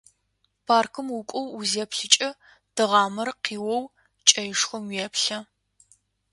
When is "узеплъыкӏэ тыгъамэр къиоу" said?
1.59-3.83